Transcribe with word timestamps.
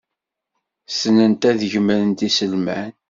Ssnent 0.91 1.43
ad 1.49 1.59
gemrent 1.71 2.25
iselman. 2.27 2.91